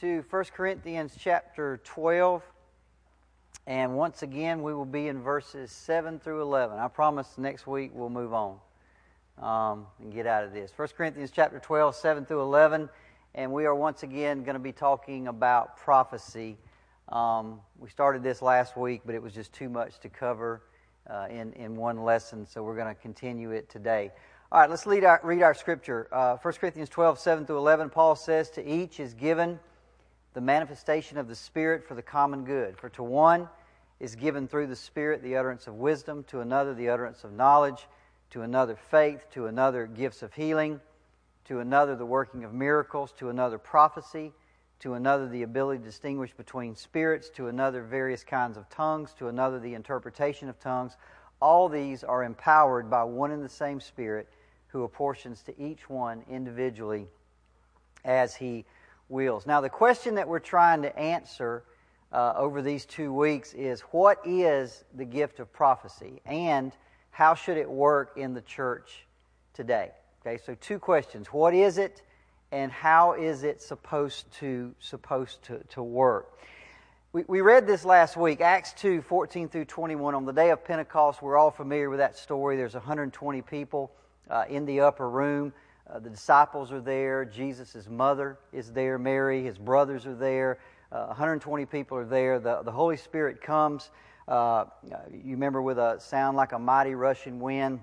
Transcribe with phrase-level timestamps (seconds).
[0.00, 2.42] to 1 Corinthians chapter 12.
[3.66, 6.78] And once again, we will be in verses 7 through 11.
[6.78, 8.56] I promise next week we'll move on
[9.42, 10.72] um, and get out of this.
[10.74, 12.88] 1 Corinthians chapter 12, 7 through 11.
[13.34, 16.56] And we are once again going to be talking about prophecy.
[17.10, 20.62] Um, we started this last week, but it was just too much to cover
[21.10, 24.12] uh, in, in one lesson, so we're going to continue it today.
[24.50, 26.08] All right, let's read our, read our scripture.
[26.10, 29.58] Uh, 1 Corinthians 12, 7 through 11, Paul says, To each is given
[30.32, 32.78] the manifestation of the Spirit for the common good.
[32.78, 33.48] For to one
[33.98, 37.86] is given through the Spirit the utterance of wisdom, to another the utterance of knowledge,
[38.30, 40.80] to another faith, to another gifts of healing,
[41.46, 44.32] to another the working of miracles, to another prophecy,
[44.78, 49.28] to another the ability to distinguish between spirits, to another various kinds of tongues, to
[49.28, 50.96] another the interpretation of tongues.
[51.40, 54.28] All these are empowered by one and the same Spirit
[54.68, 57.08] who apportions to each one individually
[58.04, 58.64] as he
[59.10, 59.46] wills.
[59.46, 61.64] Now, the question that we're trying to answer
[62.12, 66.72] uh, over these two weeks is what is the gift of prophecy and
[67.10, 69.06] how should it work in the church
[69.52, 69.90] today?
[70.20, 71.28] Okay, so two questions.
[71.28, 72.02] What is it
[72.52, 76.38] and how is it supposed to, supposed to, to work?
[77.12, 80.14] We, we read this last week, Acts 2 14 through 21.
[80.14, 82.56] On the day of Pentecost, we're all familiar with that story.
[82.56, 83.90] There's 120 people
[84.30, 85.52] uh, in the upper room.
[85.90, 87.24] Uh, the disciples are there.
[87.24, 88.98] Jesus' mother is there.
[88.98, 90.58] Mary, his brothers are there.
[90.92, 92.38] Uh, 120 people are there.
[92.38, 93.90] The, the Holy Spirit comes.
[94.28, 94.66] Uh,
[95.10, 97.80] you remember with a sound like a mighty rushing wind.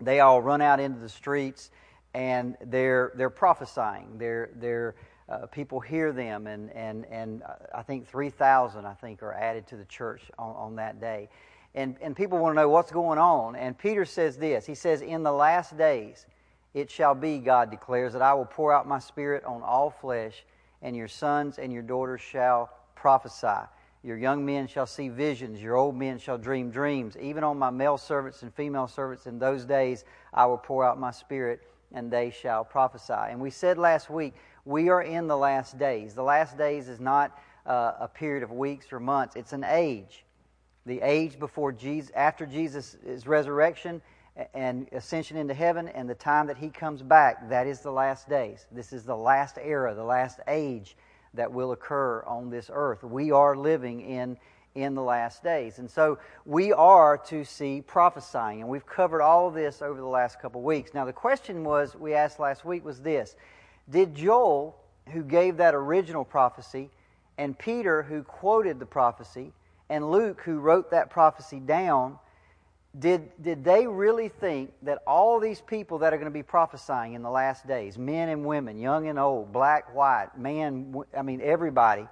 [0.00, 1.70] They all run out into the streets
[2.14, 4.16] and they're, they're prophesying.
[4.16, 4.94] They're, they're,
[5.28, 7.42] uh, people hear them, and, and, and
[7.74, 11.28] I think 3,000, I think, are added to the church on, on that day.
[11.74, 13.54] And, and people want to know what's going on.
[13.54, 16.24] And Peter says this He says, In the last days,
[16.74, 20.44] it shall be, God declares, that I will pour out my spirit on all flesh,
[20.82, 23.66] and your sons and your daughters shall prophesy.
[24.02, 27.16] Your young men shall see visions, your old men shall dream dreams.
[27.20, 31.00] Even on my male servants and female servants in those days, I will pour out
[31.00, 31.62] my spirit,
[31.92, 33.12] and they shall prophesy.
[33.12, 34.34] And we said last week,
[34.64, 36.14] we are in the last days.
[36.14, 37.36] The last days is not
[37.66, 40.24] uh, a period of weeks or months, it's an age.
[40.86, 42.96] The age before Jesus, after Jesus'
[43.26, 44.00] resurrection
[44.54, 48.28] and ascension into heaven and the time that he comes back, that is the last
[48.28, 48.66] days.
[48.70, 50.96] This is the last era, the last age
[51.34, 53.02] that will occur on this earth.
[53.02, 54.38] We are living in
[54.74, 55.78] in the last days.
[55.78, 58.60] And so we are to see prophesying.
[58.60, 60.94] And we've covered all of this over the last couple of weeks.
[60.94, 63.34] Now, the question was, we asked last week, was this
[63.90, 64.76] Did Joel,
[65.08, 66.90] who gave that original prophecy,
[67.38, 69.52] and Peter, who quoted the prophecy,
[69.88, 72.18] and Luke, who wrote that prophecy down,
[72.96, 77.14] did, did they really think that all these people that are going to be prophesying
[77.14, 81.40] in the last days, men and women, young and old, black, white, man, I mean,
[81.42, 82.06] everybody,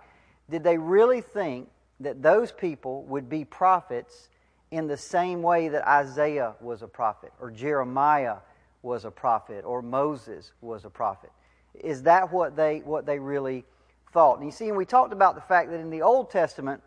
[0.51, 1.69] did they really think
[2.01, 4.29] that those people would be prophets
[4.71, 8.37] in the same way that Isaiah was a prophet, or Jeremiah
[8.83, 11.31] was a prophet, or Moses was a prophet?
[11.75, 13.65] Is that what they, what they really
[14.13, 14.39] thought?
[14.39, 16.83] And you see, and we talked about the fact that in the Old Testament,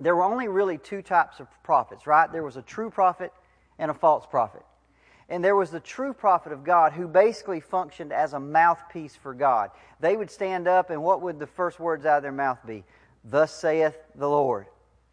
[0.00, 2.30] there were only really two types of prophets, right?
[2.30, 3.32] There was a true prophet
[3.78, 4.62] and a false prophet.
[5.28, 9.32] And there was the true prophet of God who basically functioned as a mouthpiece for
[9.32, 9.70] God.
[10.00, 12.84] They would stand up, and what would the first words out of their mouth be?
[13.24, 14.66] Thus saith the Lord.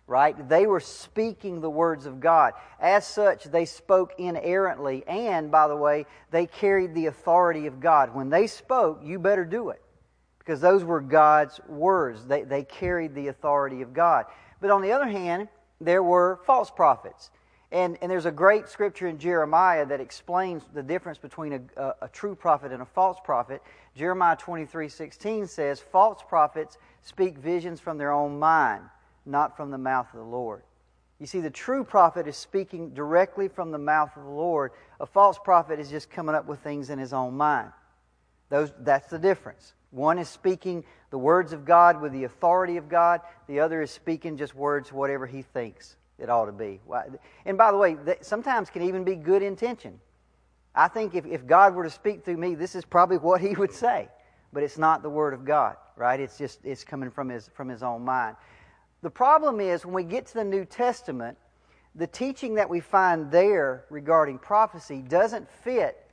[0.08, 0.50] Right?
[0.50, 2.54] They were speaking the words of God.
[2.82, 8.14] As such, they spoke inerrantly, and, by the way, they carried the authority of God.
[8.14, 9.82] When they spoke, you better do it.
[10.40, 12.26] Because those were God's words.
[12.26, 14.26] They, they carried the authority of God.
[14.62, 15.50] But on the other hand,
[15.82, 17.32] there were false prophets.
[17.72, 21.96] And, and there's a great scripture in Jeremiah that explains the difference between a, a,
[22.04, 23.62] a true prophet and a false prophet.
[23.96, 28.84] Jeremiah 23 16 says, False prophets speak visions from their own mind,
[29.26, 30.64] not from the mouth of the Lord.
[31.20, 34.72] You see, the true prophet is speaking directly from the mouth of the Lord.
[35.00, 37.72] A false prophet is just coming up with things in his own mind.
[38.50, 39.74] Those, that's the difference.
[39.92, 43.92] One is speaking the words of God with the authority of God, the other is
[43.92, 46.80] speaking just words, whatever he thinks it ought to be.
[47.46, 50.00] And by the way, sometimes can even be good intention.
[50.74, 53.50] I think if, if God were to speak through me, this is probably what he
[53.56, 54.08] would say.
[54.54, 56.20] But it's not the word of God, right?
[56.20, 58.36] It's just it's coming from his from his own mind.
[59.02, 61.38] The problem is when we get to the New Testament,
[61.96, 66.06] the teaching that we find there regarding prophecy doesn't fit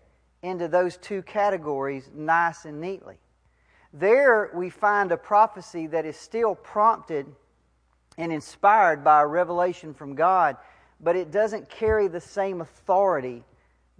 [0.42, 3.19] into those two categories nice and neatly.
[3.93, 7.26] There we find a prophecy that is still prompted
[8.19, 10.56] and inspired by a revelation from God,
[11.00, 13.44] but it doesn't carry the same authority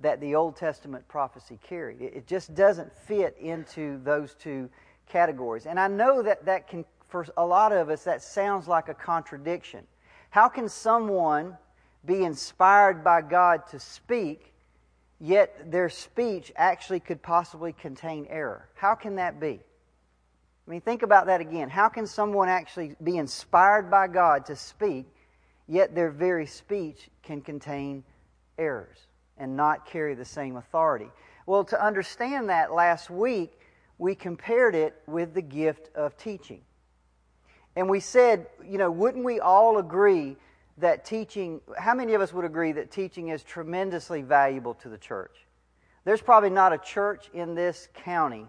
[0.00, 2.00] that the Old Testament prophecy carried.
[2.00, 4.69] It just doesn't fit into those two
[5.08, 5.67] categories.
[5.67, 8.94] And I know that that can, for a lot of us, that sounds like a
[8.94, 9.87] contradiction.
[10.31, 11.56] How can someone
[12.05, 14.52] be inspired by God to speak,
[15.19, 18.69] yet their speech actually could possibly contain error?
[18.75, 19.61] How can that be?
[20.69, 21.70] I mean, think about that again.
[21.70, 25.06] How can someone actually be inspired by God to speak,
[25.67, 28.05] yet their very speech can contain
[28.59, 28.99] errors
[29.38, 31.09] and not carry the same authority?
[31.47, 33.59] Well, to understand that last week,
[33.97, 36.61] we compared it with the gift of teaching.
[37.75, 40.37] And we said, you know, wouldn't we all agree
[40.76, 44.99] that teaching, how many of us would agree that teaching is tremendously valuable to the
[44.99, 45.47] church?
[46.05, 48.49] There's probably not a church in this county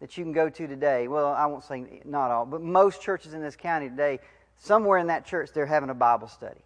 [0.00, 1.08] that you can go to today.
[1.08, 4.18] Well, I won't say not all, but most churches in this county today,
[4.56, 6.60] somewhere in that church, they're having a Bible study.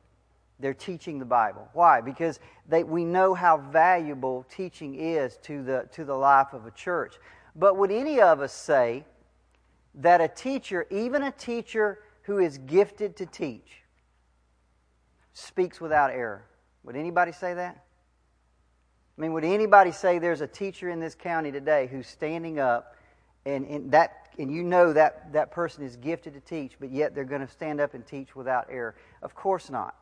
[0.60, 1.68] They're teaching the Bible.
[1.72, 2.00] Why?
[2.00, 2.38] Because
[2.68, 7.16] they, we know how valuable teaching is to the, to the life of a church.
[7.56, 9.04] But would any of us say
[9.96, 13.82] that a teacher, even a teacher who is gifted to teach,
[15.32, 16.44] speaks without error?
[16.84, 17.84] Would anybody say that?
[19.16, 22.94] I mean, would anybody say there's a teacher in this county today who's standing up
[23.46, 27.14] and, and that and you know that that person is gifted to teach, but yet
[27.14, 28.96] they're going to stand up and teach without error?
[29.22, 29.94] Of course not.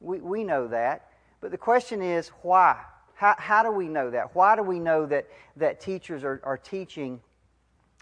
[0.00, 1.08] We, we know that.
[1.40, 2.76] But the question is, why?
[3.14, 4.34] How, how do we know that?
[4.34, 7.20] Why do we know that, that teachers are, are teaching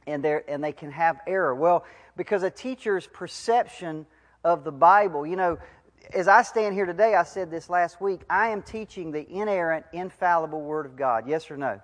[0.06, 1.55] and, and they can have error?
[1.55, 1.84] Well,
[2.16, 4.06] because a teacher's perception
[4.44, 5.58] of the Bible, you know,
[6.14, 9.84] as I stand here today, I said this last week, I am teaching the inerrant,
[9.93, 11.28] infallible Word of God.
[11.28, 11.81] Yes or no?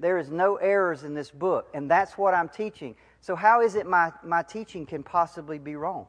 [0.00, 2.96] There is no errors in this book, and that's what I'm teaching.
[3.20, 6.06] So, how is it my, my teaching can possibly be wrong?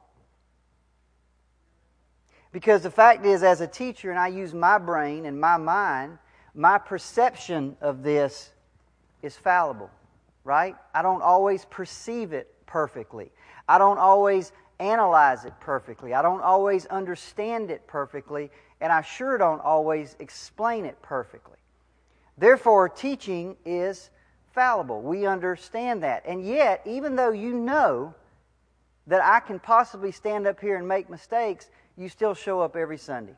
[2.54, 6.18] Because the fact is, as a teacher, and I use my brain and my mind,
[6.54, 8.52] my perception of this
[9.22, 9.90] is fallible,
[10.46, 10.76] right?
[10.94, 13.32] I don't always perceive it perfectly.
[13.68, 16.14] I don't always analyze it perfectly.
[16.14, 21.58] I don't always understand it perfectly, and I sure don't always explain it perfectly.
[22.38, 24.10] Therefore, teaching is
[24.54, 25.02] fallible.
[25.02, 26.24] We understand that.
[26.26, 28.14] And yet, even though you know
[29.08, 32.98] that I can possibly stand up here and make mistakes, you still show up every
[32.98, 33.36] Sunday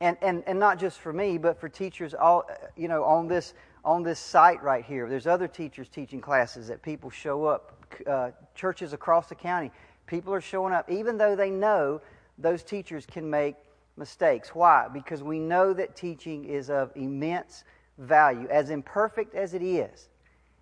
[0.00, 3.54] and, and, and not just for me, but for teachers all you know on this
[3.84, 5.08] on this site right here.
[5.08, 7.76] There's other teachers teaching classes that people show up.
[8.06, 9.70] Uh, churches across the county,
[10.06, 12.00] people are showing up, even though they know
[12.38, 13.56] those teachers can make
[14.00, 14.52] mistakes.
[14.52, 14.88] Why?
[14.92, 17.62] Because we know that teaching is of immense
[17.98, 18.48] value.
[18.48, 20.08] As imperfect as it is,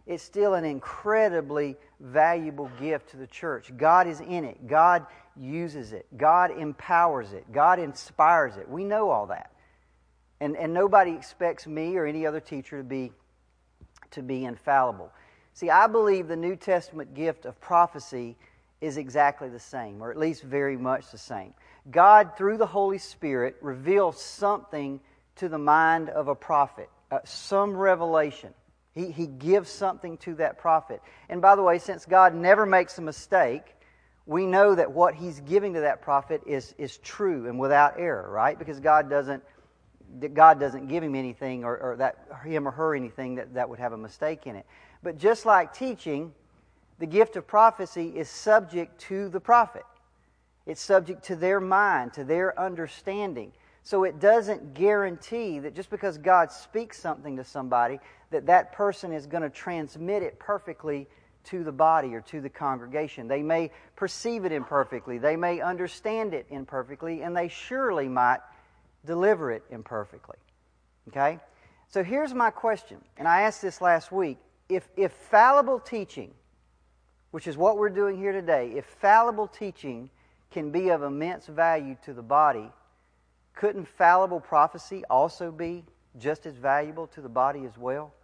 [0.06, 3.73] it's still an incredibly valuable gift to the church.
[3.79, 4.67] God is in it.
[4.67, 5.06] God
[5.38, 6.06] uses it.
[6.19, 7.50] God empowers it.
[7.52, 8.69] God inspires it.
[8.69, 9.52] We know all that.
[10.41, 13.12] And, and nobody expects me or any other teacher to be,
[14.11, 15.11] to be infallible.
[15.55, 18.37] See, I believe the New Testament gift of prophecy
[18.81, 21.52] is exactly the same, or at least very much the same.
[21.90, 25.00] God, through the Holy Spirit, reveals something
[25.37, 28.52] to the mind of a prophet, uh, some revelation.
[28.94, 31.00] He, he gives something to that prophet.
[31.29, 33.62] And by the way, since God never makes a mistake,
[34.26, 38.29] we know that what he's giving to that prophet is, is true and without error,
[38.29, 38.58] right?
[38.58, 39.43] Because God doesn't,
[40.34, 43.79] God doesn't give him anything or, or that, him or her anything that, that would
[43.79, 44.67] have a mistake in it.
[45.02, 46.34] But just like teaching,
[46.99, 49.84] the gift of prophecy is subject to the prophet.
[50.69, 53.53] It's subject to their mind, to their understanding.
[53.84, 57.98] So it doesn't guarantee that just because God speaks something to somebody,
[58.31, 61.08] that that person is going to transmit it perfectly
[61.44, 63.29] to the body or to the congregation.
[63.29, 68.41] They may perceive it imperfectly, they may understand it imperfectly, and they surely might
[69.06, 70.37] deliver it imperfectly.
[71.08, 71.39] Okay?
[71.89, 74.37] So here's my question, and I asked this last week.
[74.69, 76.34] If, if fallible teaching,
[77.31, 80.10] which is what we're doing here today, if fallible teaching
[80.50, 82.70] can be of immense value to the body,
[83.55, 85.84] couldn't fallible prophecy also be
[86.19, 88.14] just as valuable to the body as well?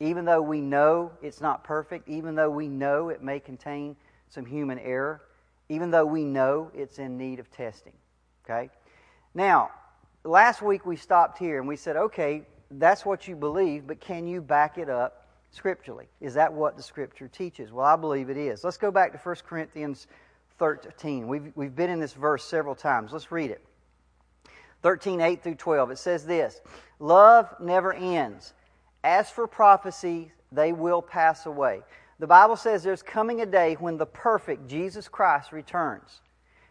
[0.00, 3.96] Even though we know it's not perfect, even though we know it may contain
[4.28, 5.22] some human error,
[5.68, 7.92] even though we know it's in need of testing.
[8.44, 8.70] Okay?
[9.34, 9.70] Now,
[10.24, 14.26] last week we stopped here and we said, okay, that's what you believe, but can
[14.26, 16.06] you back it up scripturally?
[16.20, 17.72] Is that what the scripture teaches?
[17.72, 18.62] Well, I believe it is.
[18.62, 20.06] Let's go back to 1 Corinthians
[20.58, 21.28] 13.
[21.28, 23.12] We've, we've been in this verse several times.
[23.12, 23.64] Let's read it.
[24.82, 25.90] 13, 8 through 12.
[25.92, 26.60] It says this
[26.98, 28.54] Love never ends.
[29.04, 31.82] As for prophecy, they will pass away.
[32.18, 36.20] The Bible says there's coming a day when the perfect Jesus Christ returns,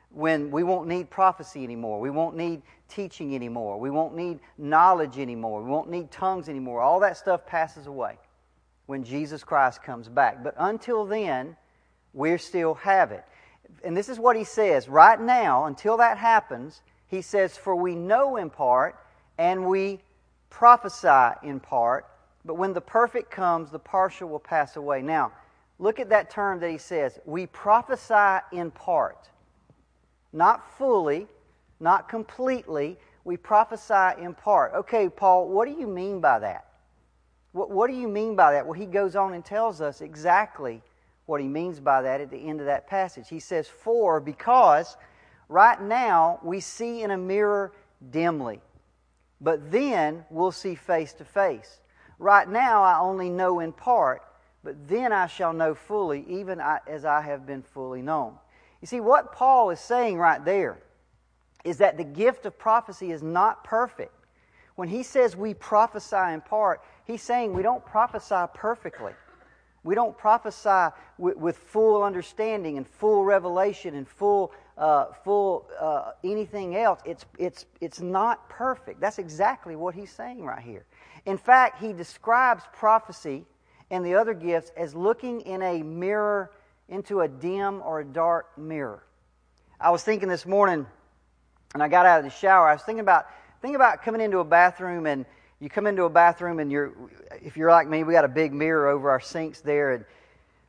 [0.10, 2.01] when we won't need prophecy anymore.
[2.01, 3.79] We won't need teaching anymore.
[3.79, 5.63] We won't need knowledge anymore.
[5.63, 6.82] We won't need tongues anymore.
[6.82, 8.17] All that stuff passes away.
[8.88, 10.44] when Jesus Christ comes back.
[10.44, 11.56] But until then,
[12.13, 13.24] we still have it.
[13.84, 17.96] And this is what he says right now, until that happens, he says, For we
[17.96, 18.98] know in part,
[19.38, 20.00] and we
[20.50, 22.06] prophesy in part,
[22.46, 25.02] but when the perfect comes, the partial will pass away.
[25.02, 25.32] Now,
[25.80, 27.20] look at that term that he says.
[27.26, 29.30] We prophesy in part.
[30.34, 31.28] Not fully,
[31.80, 32.98] not completely.
[33.24, 34.74] We prophesy in part.
[34.74, 36.66] Okay, Paul, what do you mean by that?
[37.52, 38.66] What, what do you mean by that?
[38.66, 40.82] Well, he goes on and tells us exactly
[41.27, 43.29] what he means by that at the end of that passage.
[43.29, 44.98] He says, For, because
[45.50, 47.74] right now we see in a mirror
[48.10, 48.62] dimly,
[49.39, 51.81] but then we'll see face to face.
[52.17, 54.24] Right now I only know in part,
[54.63, 58.34] but then I shall know fully, even as I have been fully known.
[58.81, 60.79] You see, what Paul is saying right there
[61.63, 64.13] is that the gift of prophecy is not perfect.
[64.75, 69.13] When he says we prophesy in part, he's saying we don't prophesy perfectly.
[69.88, 76.12] We don't prophesy with, with full understanding and full revelation and full, uh, full uh,
[76.25, 77.00] anything else.
[77.06, 79.00] It's, it's, it's not perfect.
[79.00, 80.86] That's exactly what he's saying right here.
[81.25, 83.46] In fact, he describes prophecy
[83.89, 86.51] and the other gifts as looking in a mirror
[86.89, 89.06] into a dim or a dark mirror.
[89.79, 90.86] I was thinking this morning,
[91.74, 93.27] and I got out of the shower, I was thinking about
[93.62, 95.25] Think about coming into a bathroom and
[95.60, 96.94] you come into a bathroom and you're,
[97.42, 99.94] if you're like me, we got a big mirror over our sinks there.
[99.94, 100.06] And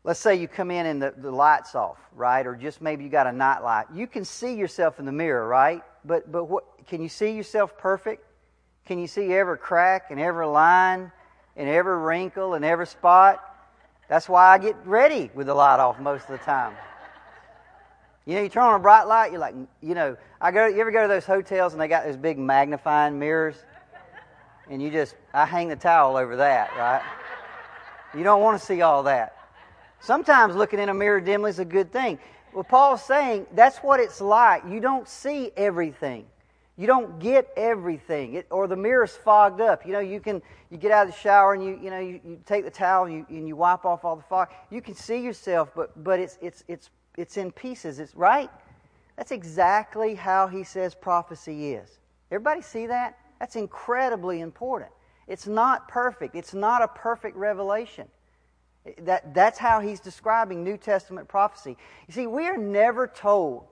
[0.04, 2.47] let's say you come in and the, the light's off, right?
[2.47, 3.87] Or just maybe you got a night light.
[3.92, 5.83] You can see yourself in the mirror, right?
[6.04, 8.25] But, but what, can you see yourself perfect?
[8.87, 11.12] Can you see every crack and every line
[11.57, 13.45] and every wrinkle and every spot?
[14.09, 16.75] That's why I get ready with the light off most of the time.
[18.25, 20.66] You know, you turn on a bright light, you're like, you know, I go.
[20.66, 23.57] You ever go to those hotels and they got those big magnifying mirrors,
[24.70, 27.02] and you just, I hang the towel over that, right?
[28.14, 29.37] You don't want to see all that.
[30.00, 32.18] Sometimes looking in a mirror dimly is a good thing.
[32.54, 34.62] Well, Paul's saying that's what it's like.
[34.68, 36.26] You don't see everything.
[36.76, 39.84] You don't get everything, it, or the mirror's fogged up.
[39.84, 42.20] You know, you can you get out of the shower and you you know you,
[42.25, 44.48] you take the towel and you, and you wipe off all the fog.
[44.70, 47.98] You can see yourself, but but it's it's it's it's in pieces.
[47.98, 48.48] It's right.
[49.16, 51.98] That's exactly how he says prophecy is.
[52.30, 53.18] Everybody see that?
[53.38, 54.90] That's incredibly important.
[55.26, 56.35] It's not perfect.
[56.35, 58.09] It's not a perfect revelation.
[59.02, 61.76] That, that's how he's describing New Testament prophecy.
[62.07, 63.64] You see, we are never told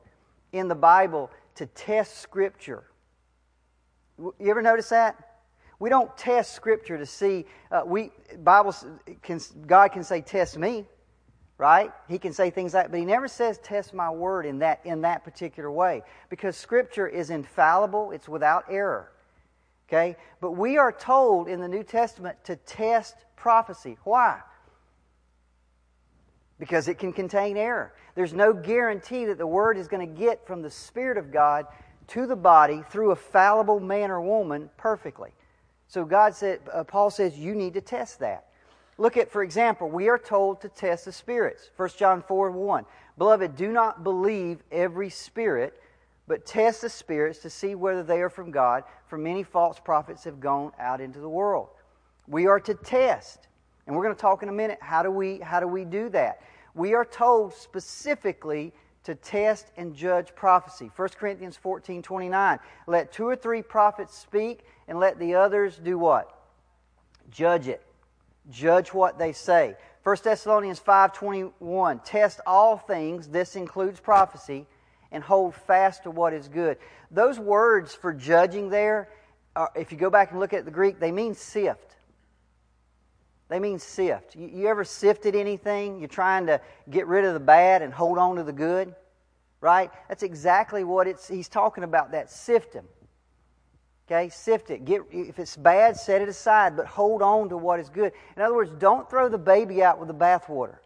[0.53, 2.85] in the Bible to test Scripture.
[4.19, 5.17] You ever notice that?
[5.79, 7.47] We don't test Scripture to see.
[7.71, 8.75] Uh, we Bible
[9.23, 10.87] can God can say, "Test me."
[11.59, 11.91] right?
[12.09, 15.01] He can say things like, but he never says, test my word in that, in
[15.03, 16.03] that particular way.
[16.29, 19.11] Because Scripture is infallible, it's without error.
[19.89, 20.17] Okay?
[20.41, 23.97] But we are told in the New Testament to test prophecy.
[24.05, 24.41] Why?
[26.59, 27.93] Because it can contain error.
[28.15, 31.67] There's no guarantee that the word is going to get from the Spirit of God
[32.09, 35.31] to the body through a fallible man or woman perfectly.
[35.89, 38.47] So God said, uh, Paul says, you need to test that.
[38.99, 41.71] Look at, for example, we are told to test the spirits.
[41.77, 42.87] 1 John 4 1.
[43.19, 45.81] Beloved, do not believe every spirit,
[46.29, 50.25] but test the spirits to see whether they are from God, for many false prophets
[50.25, 51.69] have gone out into the world.
[52.27, 53.47] We are to test.
[53.87, 56.09] And we're going to talk in a minute how do we how do we do
[56.11, 56.41] that?
[56.75, 58.73] We are told specifically
[59.05, 60.91] to test and judge prophecy.
[60.97, 62.59] 1 Corinthians 14 29.
[62.89, 66.37] Let two or three prophets speak, and let the others do what?
[67.31, 67.83] Judge it.
[68.51, 69.77] Judge what they say.
[70.03, 74.67] 1 Thessalonians 5:21 Test all things, this includes prophecy,
[75.17, 76.77] and hold fast to what is good.
[77.11, 79.09] Those words for judging there,
[79.57, 81.97] are, if you go back and look at the Greek, they mean sift.
[83.49, 84.37] They mean sift.
[84.37, 86.01] You, you ever sifted anything?
[86.01, 88.95] You're trying to get rid of the bad and hold on to the good,
[89.63, 89.91] right?
[90.09, 91.27] That's exactly what it's.
[91.27, 92.13] He's talking about.
[92.13, 92.85] That sifting.
[94.07, 94.85] Okay, sift it.
[94.85, 98.13] Get, if it's bad, set it aside, but hold on to what is good.
[98.37, 100.77] In other words, don't throw the baby out with the bathwater.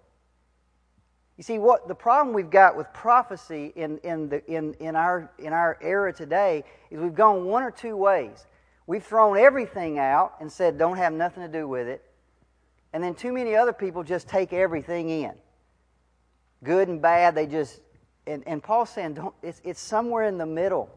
[1.40, 5.32] You see, what the problem we've got with prophecy in, in, the, in, in, our,
[5.38, 8.46] in our era today is we've gone one or two ways.
[8.86, 12.04] We've thrown everything out and said, don't have nothing to do with it.
[12.92, 15.32] And then too many other people just take everything in.
[16.62, 17.80] Good and bad, they just.
[18.26, 20.90] And, and Paul's saying, don't, it's, it's somewhere in the middle,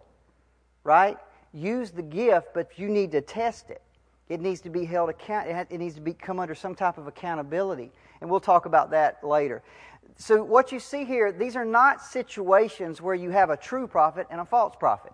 [0.84, 1.18] right?
[1.54, 3.82] use the gift, but you need to test it.
[4.30, 5.48] It needs to be held account.
[5.48, 9.24] It needs to be, come under some type of accountability, and we'll talk about that
[9.24, 9.62] later.
[10.16, 14.28] So what you see here, these are not situations where you have a true prophet
[14.30, 15.14] and a false prophet.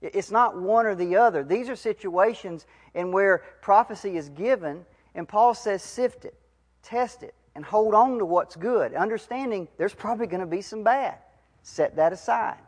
[0.00, 1.44] It's not one or the other.
[1.44, 4.84] These are situations in where prophecy is given,
[5.14, 6.34] and Paul says, sift it.
[6.82, 10.82] test it and hold on to what's good, understanding there's probably going to be some
[10.82, 11.18] bad.
[11.62, 12.58] Set that aside.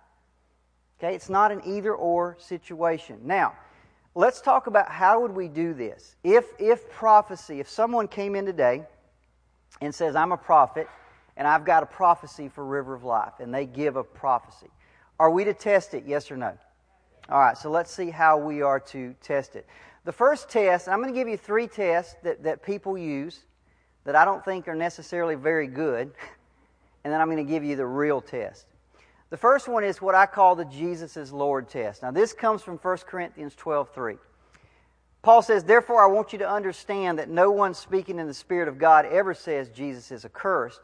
[0.98, 3.18] Okay, it's not an either or situation.
[3.24, 3.54] Now,
[4.14, 6.16] let's talk about how would we do this.
[6.22, 8.84] If if prophecy, if someone came in today
[9.80, 10.88] and says, I'm a prophet
[11.36, 14.68] and I've got a prophecy for River of Life, and they give a prophecy.
[15.18, 16.56] Are we to test it, yes or no?
[17.28, 19.66] All right, so let's see how we are to test it.
[20.04, 23.40] The first test, and I'm going to give you three tests that, that people use
[24.04, 26.12] that I don't think are necessarily very good,
[27.04, 28.66] and then I'm going to give you the real test.
[29.34, 32.02] The first one is what I call the Jesus is Lord test.
[32.02, 34.14] Now, this comes from 1 Corinthians 12 3.
[35.22, 38.68] Paul says, Therefore, I want you to understand that no one speaking in the Spirit
[38.68, 40.80] of God ever says Jesus is accursed,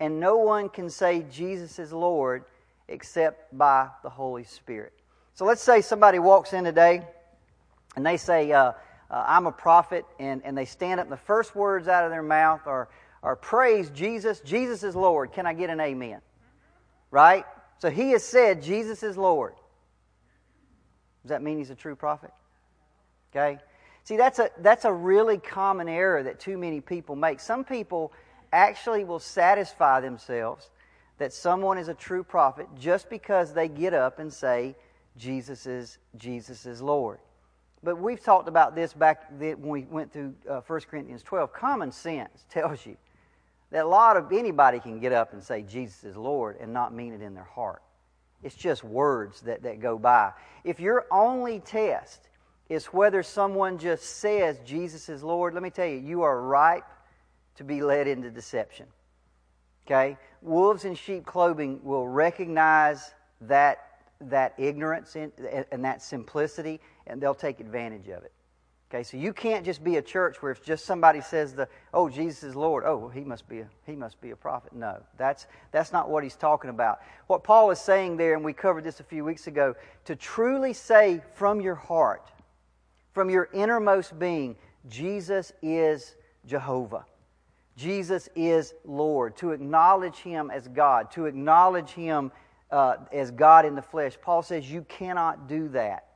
[0.00, 2.46] and no one can say Jesus is Lord
[2.88, 4.94] except by the Holy Spirit.
[5.34, 7.02] So let's say somebody walks in today
[7.96, 8.72] and they say, uh,
[9.10, 12.10] uh, I'm a prophet, and, and they stand up, and the first words out of
[12.10, 12.88] their mouth are,
[13.22, 15.32] are Praise Jesus, Jesus is Lord.
[15.34, 16.22] Can I get an amen?
[17.10, 17.44] Right?
[17.80, 19.54] So he has said, Jesus is Lord.
[21.22, 22.30] Does that mean he's a true prophet?
[23.34, 23.58] Okay?
[24.04, 27.40] See, that's a, that's a really common error that too many people make.
[27.40, 28.12] Some people
[28.52, 30.68] actually will satisfy themselves
[31.18, 34.74] that someone is a true prophet just because they get up and say,
[35.16, 37.18] Jesus is, Jesus is Lord.
[37.82, 41.52] But we've talked about this back when we went through uh, 1 Corinthians 12.
[41.52, 42.96] Common sense tells you
[43.70, 46.92] that a lot of anybody can get up and say Jesus is Lord and not
[46.92, 47.82] mean it in their heart.
[48.42, 50.32] It's just words that, that go by.
[50.64, 52.28] If your only test
[52.68, 56.86] is whether someone just says Jesus is Lord, let me tell you, you are ripe
[57.56, 58.86] to be led into deception.
[59.86, 60.16] Okay?
[60.40, 63.12] Wolves in sheep clothing will recognize
[63.42, 63.86] that,
[64.20, 65.32] that ignorance and,
[65.70, 68.32] and that simplicity, and they'll take advantage of it.
[68.92, 72.08] Okay, so you can't just be a church where if just somebody says the oh
[72.08, 74.72] Jesus is Lord, oh he must be a he must be a prophet.
[74.72, 76.98] No, that's that's not what he's talking about.
[77.28, 80.72] What Paul is saying there, and we covered this a few weeks ago, to truly
[80.72, 82.32] say from your heart,
[83.12, 84.56] from your innermost being,
[84.88, 87.04] Jesus is Jehovah.
[87.76, 89.36] Jesus is Lord.
[89.36, 92.32] To acknowledge Him as God, to acknowledge Him
[92.72, 94.18] uh, as God in the flesh.
[94.20, 96.09] Paul says you cannot do that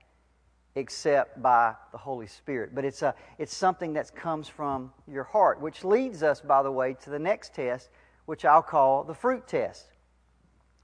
[0.76, 2.74] except by the Holy Spirit.
[2.74, 6.72] But it's, a, it's something that comes from your heart, which leads us, by the
[6.72, 7.90] way, to the next test,
[8.26, 9.86] which I'll call the fruit test.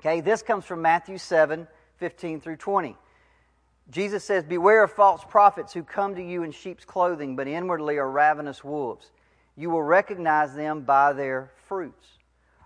[0.01, 1.67] Okay, this comes from Matthew 7
[1.99, 2.97] 15 through 20.
[3.91, 7.99] Jesus says, Beware of false prophets who come to you in sheep's clothing, but inwardly
[7.99, 9.11] are ravenous wolves.
[9.57, 12.07] You will recognize them by their fruits.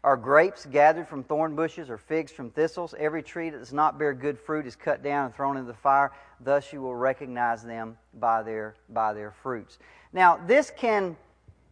[0.05, 2.95] Are grapes gathered from thorn bushes or figs from thistles?
[2.99, 5.79] Every tree that does not bear good fruit is cut down and thrown into the
[5.79, 6.13] fire.
[6.41, 9.79] Thus you will recognize them by their, by their fruits.
[10.13, 11.17] Now, this can,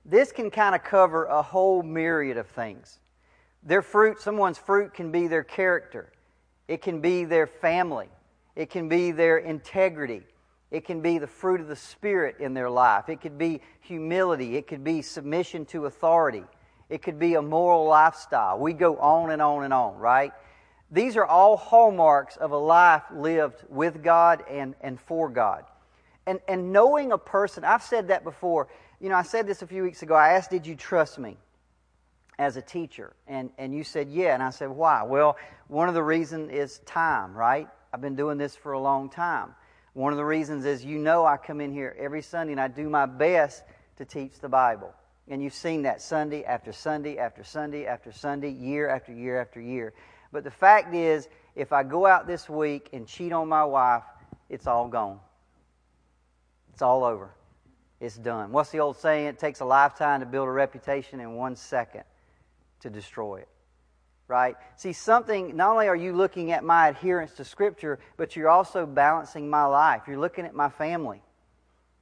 [0.07, 3.01] this can kind of cover a whole myriad of things.
[3.65, 6.11] Their fruit, someone's fruit can be their character,
[6.69, 8.09] it can be their family,
[8.57, 10.23] it can be their integrity.
[10.71, 13.11] It can be the fruit of the Spirit in their life.
[13.11, 14.57] It could be humility.
[14.57, 16.45] It could be submission to authority.
[16.93, 18.59] It could be a moral lifestyle.
[18.59, 20.31] We go on and on and on, right?
[20.91, 25.65] These are all hallmarks of a life lived with God and, and for God.
[26.27, 28.69] And, and knowing a person, I've said that before.
[29.01, 30.15] You know, I said this a few weeks ago.
[30.15, 31.39] I asked, Did you trust me
[32.39, 33.15] as a teacher?
[33.27, 34.35] And, and you said, Yeah.
[34.35, 35.03] And I said, Why?
[35.03, 37.69] Well, one of the reasons is time, right?
[37.95, 39.55] I've been doing this for a long time.
[39.95, 42.69] One of the reasons is you know I come in here every Sunday and I
[42.69, 43.63] do my best
[43.97, 44.93] to teach the Bible.
[45.29, 49.61] And you've seen that Sunday after Sunday after Sunday after Sunday, year after year after
[49.61, 49.95] year.
[50.33, 54.03] But the fact is, if I go out this week and cheat on my wife,
[54.49, 55.21] it's all gone.
[56.73, 57.31] It's all over.
[58.01, 58.51] It's done.
[58.51, 59.27] What's the old saying?
[59.27, 62.05] It takes a lifetime to build a reputation and one second
[62.81, 63.49] to destroy it
[64.33, 64.57] right?
[64.77, 68.87] See, something, not only are you looking at my adherence to Scripture, but you're also
[68.87, 70.03] balancing my life.
[70.09, 71.21] You're looking at my family.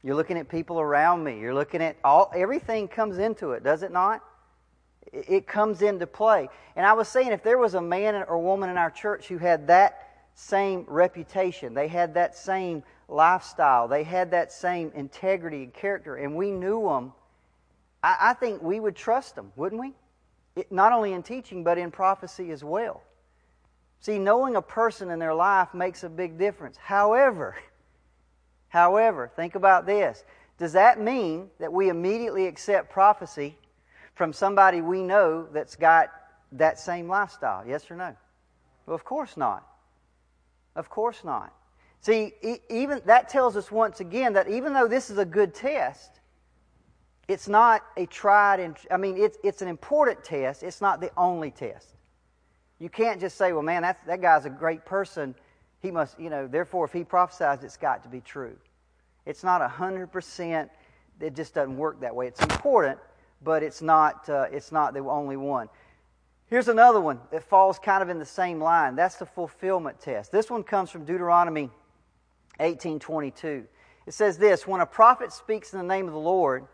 [0.02, 1.38] You're looking at people around me.
[1.38, 4.22] You're looking at all, everything comes into it, does it not?
[5.12, 6.48] It comes into play.
[6.76, 9.38] And I was saying, if there was a man or woman in our church who
[9.38, 15.74] had that same reputation, they had that same lifestyle, they had that same integrity and
[15.74, 17.12] character, and we knew them,
[18.02, 19.94] I, I think we would trust them, wouldn't we?
[20.70, 23.02] not only in teaching, but in prophecy as well.
[24.00, 26.76] See, knowing a person in their life makes a big difference.
[26.76, 27.56] However,
[28.70, 30.24] however, think about this.
[30.58, 33.56] Does that mean that we immediately accept prophecy
[34.14, 36.10] from somebody we know that's got
[36.52, 37.64] that same lifestyle?
[37.66, 38.16] Yes or no?
[38.86, 39.62] Well, of course not.
[40.74, 41.52] Of course not.
[42.00, 42.32] See,
[42.70, 46.20] even that tells us once again that even though this is a good test,
[47.30, 50.64] It's not a tried and, I mean, it's, it's an important test.
[50.64, 51.94] It's not the only test.
[52.80, 55.36] You can't just say, well, man, that's, that guy's a great person.
[55.80, 58.56] He must, you know, therefore, if he prophesies, it's got to be true.
[59.26, 60.68] It's not 100%.
[61.20, 62.26] It just doesn't work that way.
[62.26, 62.98] It's important,
[63.42, 65.68] but it's not, uh, it's not the only one.
[66.46, 68.96] Here's another one that falls kind of in the same line.
[68.96, 70.32] That's the fulfillment test.
[70.32, 71.70] This one comes from Deuteronomy
[72.58, 73.66] 18:22.
[74.06, 76.66] It says this, when a prophet speaks in the name of the Lord,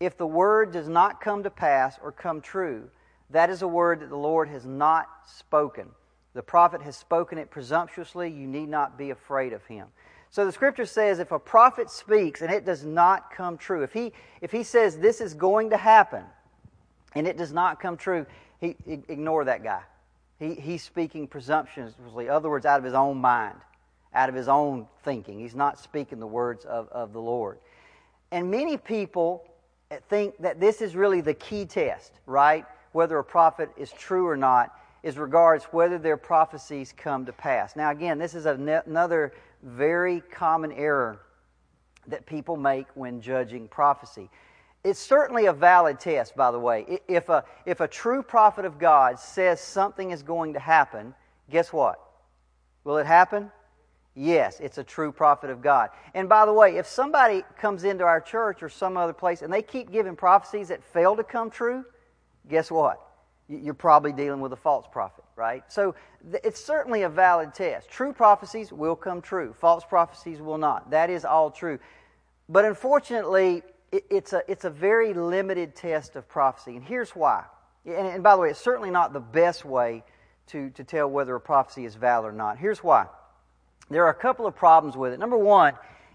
[0.00, 2.90] if the word does not come to pass or come true,
[3.30, 5.90] that is a word that the Lord has not spoken.
[6.34, 8.30] The prophet has spoken it presumptuously.
[8.30, 9.88] You need not be afraid of him.
[10.30, 13.92] So the scripture says if a prophet speaks and it does not come true, if
[13.92, 16.22] he, if he says this is going to happen
[17.16, 18.26] and it does not come true,
[18.60, 19.82] he, ignore that guy.
[20.38, 23.56] He, he's speaking presumptuously, other words, out of his own mind,
[24.14, 25.40] out of his own thinking.
[25.40, 27.58] He's not speaking the words of, of the Lord.
[28.30, 29.44] And many people
[30.08, 32.64] think that this is really the key test, right?
[32.92, 37.76] Whether a prophet is true or not is regards whether their prophecies come to pass.
[37.76, 39.32] Now, again, this is another
[39.62, 41.20] very common error
[42.06, 44.28] that people make when judging prophecy.
[44.82, 47.00] It's certainly a valid test, by the way.
[47.06, 51.14] If a, if a true prophet of God says something is going to happen,
[51.50, 52.00] guess what?
[52.84, 53.50] Will it happen?
[54.14, 55.90] Yes, it's a true prophet of God.
[56.14, 59.52] And by the way, if somebody comes into our church or some other place and
[59.52, 61.84] they keep giving prophecies that fail to come true,
[62.48, 63.00] guess what?
[63.50, 65.64] You're probably dealing with a false prophet, right?
[65.66, 65.96] So
[66.44, 67.90] it's certainly a valid test.
[67.90, 70.90] True prophecies will come true, false prophecies will not.
[70.90, 71.80] That is all true.
[72.48, 76.76] But unfortunately, it's a, it's a very limited test of prophecy.
[76.76, 77.44] And here's why.
[77.84, 80.04] And, and by the way, it's certainly not the best way
[80.48, 82.58] to, to tell whether a prophecy is valid or not.
[82.58, 83.06] Here's why.
[83.88, 85.18] There are a couple of problems with it.
[85.18, 85.74] Number one,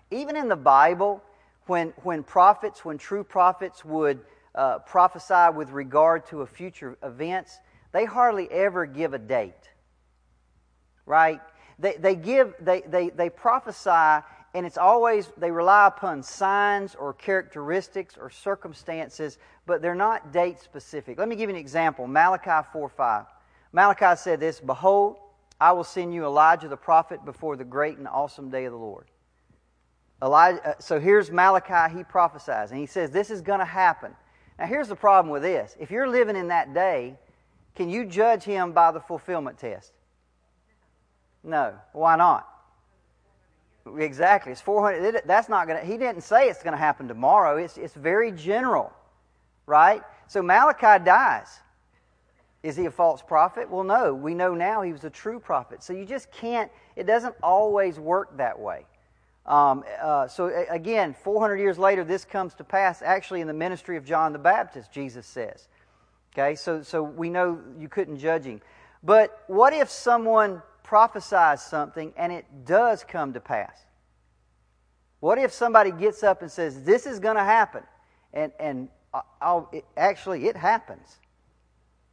[0.10, 1.22] even in the Bible,
[1.66, 4.22] when, when prophets, when true prophets would
[4.56, 7.60] uh, prophesy with regard to a future events,
[7.92, 9.54] they hardly ever give a date.
[11.06, 11.42] Right?
[11.78, 17.14] They, they give, they, they, they prophesy, and it's always, they rely upon signs or
[17.14, 21.20] characteristics or circumstances, but they're not date specific.
[21.20, 23.26] Let me give you an example Malachi 4 5.
[23.74, 25.18] Malachi said this Behold,
[25.60, 28.80] I will send you Elijah the prophet before the great and awesome day of the
[28.80, 29.08] Lord.
[30.24, 34.16] Elijah, uh, so here's Malachi, he prophesies, and he says, This is going to happen.
[34.58, 35.76] Now, here's the problem with this.
[35.80, 37.18] If you're living in that day,
[37.76, 39.92] can you judge him by the fulfillment test?
[41.44, 41.74] No.
[41.94, 42.48] Why not?
[43.98, 44.52] Exactly.
[44.52, 45.22] It's 400.
[45.26, 47.58] That's not going to, he didn't say it's going to happen tomorrow.
[47.58, 48.92] It's, it's very general,
[49.66, 50.02] right?
[50.28, 51.60] So Malachi dies.
[52.64, 53.70] Is he a false prophet?
[53.70, 54.16] Well, no.
[54.16, 55.84] We know now he was a true prophet.
[55.84, 58.86] So you just can't, it doesn't always work that way.
[59.46, 63.98] Um, uh, so again, 400 years later, this comes to pass actually in the ministry
[63.98, 65.68] of John the Baptist, Jesus says.
[66.34, 68.62] Okay, so, so we know you couldn't judge him.
[69.04, 73.78] But what if someone prophesies something and it does come to pass?
[75.20, 77.84] What if somebody gets up and says, This is going to happen?
[78.34, 78.90] And, and
[79.42, 81.20] I'll, it, actually, it happens.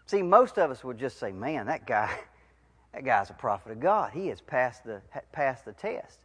[0.06, 2.14] See, most of us would just say, man, that guy,
[2.94, 4.12] that guy's a prophet of God.
[4.12, 5.00] He has passed the,
[5.32, 6.20] passed the test.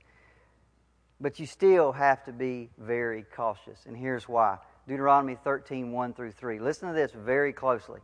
[1.19, 3.85] But you still have to be very cautious.
[3.85, 6.59] And here's why Deuteronomy 13, 1 through 3.
[6.59, 7.99] Listen to this very closely.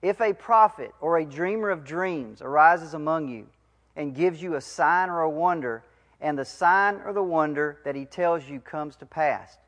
[0.00, 3.46] If a prophet or a dreamer of dreams arises among you
[3.94, 5.84] and gives you a sign or a wonder,
[6.20, 9.58] and the sign or the wonder that he tells you comes to pass,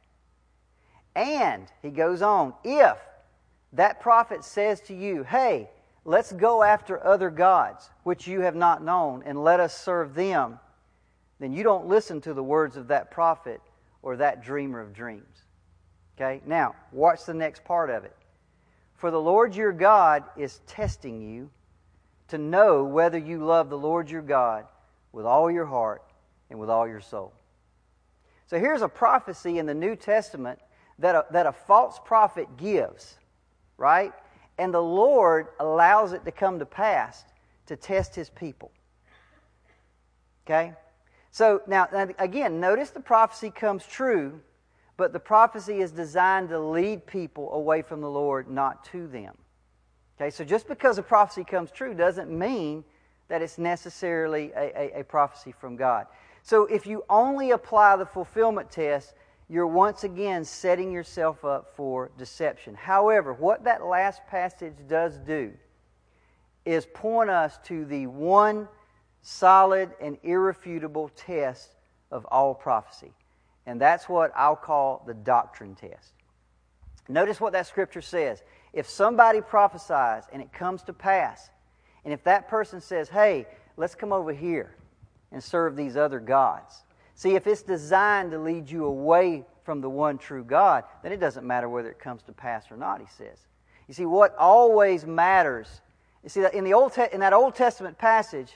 [1.14, 2.96] and he goes on, if
[3.72, 5.68] that prophet says to you, Hey,
[6.04, 10.58] let's go after other gods, which you have not known, and let us serve them,
[11.40, 13.60] then you don't listen to the words of that prophet
[14.02, 15.44] or that dreamer of dreams.
[16.16, 16.40] Okay?
[16.46, 18.16] Now, watch the next part of it.
[18.94, 21.50] For the Lord your God is testing you
[22.28, 24.66] to know whether you love the Lord your God
[25.12, 26.02] with all your heart
[26.50, 27.32] and with all your soul.
[28.46, 30.58] So here's a prophecy in the New Testament
[30.98, 33.16] that a, that a false prophet gives
[33.76, 34.12] right?
[34.58, 37.24] And the Lord allows it to come to pass
[37.66, 38.70] to test his people.
[40.46, 40.72] Okay?
[41.34, 41.88] So now,
[42.20, 44.40] again, notice the prophecy comes true,
[44.96, 49.36] but the prophecy is designed to lead people away from the Lord, not to them.
[50.16, 52.84] Okay, so just because a prophecy comes true doesn't mean
[53.26, 56.06] that it's necessarily a, a, a prophecy from God.
[56.44, 59.14] So if you only apply the fulfillment test,
[59.48, 62.76] you're once again setting yourself up for deception.
[62.76, 65.52] However, what that last passage does do
[66.64, 68.68] is point us to the one
[69.24, 71.70] solid and irrefutable test
[72.10, 73.10] of all prophecy.
[73.66, 76.12] And that's what I'll call the doctrine test.
[77.08, 78.42] Notice what that scripture says.
[78.74, 81.48] If somebody prophesies and it comes to pass,
[82.04, 83.46] and if that person says, hey,
[83.78, 84.76] let's come over here
[85.32, 86.82] and serve these other gods.
[87.14, 91.20] See, if it's designed to lead you away from the one true God, then it
[91.20, 93.38] doesn't matter whether it comes to pass or not, he says.
[93.88, 95.80] You see, what always matters,
[96.22, 98.52] you see, in, the Old Te- in that Old Testament passage,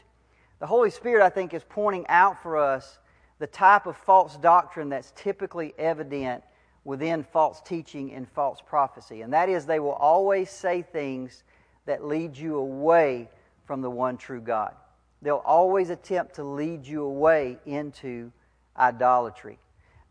[0.60, 2.98] the Holy Spirit, I think, is pointing out for us
[3.38, 6.42] the type of false doctrine that's typically evident
[6.84, 9.22] within false teaching and false prophecy.
[9.22, 11.44] And that is, they will always say things
[11.86, 13.28] that lead you away
[13.66, 14.74] from the one true God.
[15.22, 18.32] They'll always attempt to lead you away into
[18.76, 19.58] idolatry.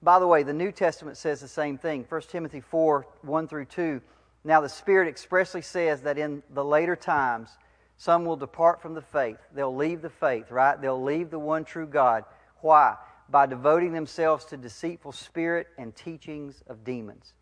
[0.01, 2.05] By the way, the New Testament says the same thing.
[2.07, 4.01] 1 Timothy 4 1 through 2.
[4.43, 7.57] Now, the Spirit expressly says that in the later times,
[7.97, 9.37] some will depart from the faith.
[9.53, 10.79] They'll leave the faith, right?
[10.79, 12.23] They'll leave the one true God.
[12.61, 12.95] Why?
[13.29, 17.33] By devoting themselves to deceitful spirit and teachings of demons,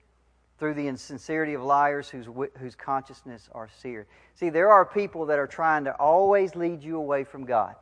[0.58, 4.08] through the insincerity of liars whose, whose consciousness are seared.
[4.36, 7.76] See, there are people that are trying to always lead you away from God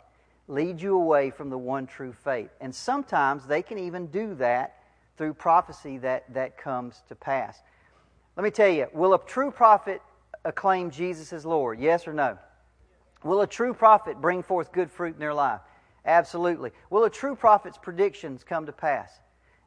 [0.47, 2.49] lead you away from the one true faith.
[2.61, 4.77] And sometimes they can even do that
[5.17, 7.61] through prophecy that, that comes to pass.
[8.35, 10.01] Let me tell you, will a true prophet
[10.43, 11.79] acclaim Jesus as Lord?
[11.79, 12.37] Yes or no?
[13.23, 15.61] Will a true prophet bring forth good fruit in their life?
[16.05, 16.71] Absolutely.
[16.89, 19.19] Will a true prophet's predictions come to pass?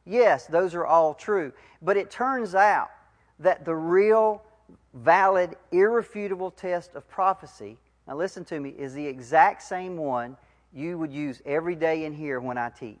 [0.05, 1.51] Yes, those are all true.
[1.81, 2.89] But it turns out
[3.39, 4.43] that the real,
[4.93, 10.37] valid, irrefutable test of prophecy, now listen to me, is the exact same one
[10.73, 12.99] you would use every day in here when I teach.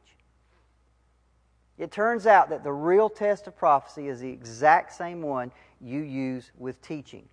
[1.77, 6.01] It turns out that the real test of prophecy is the exact same one you
[6.01, 7.27] use with teaching.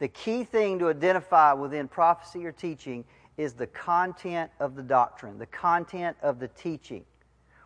[0.00, 3.04] The key thing to identify within prophecy or teaching
[3.36, 7.04] is the content of the doctrine, the content of the teaching.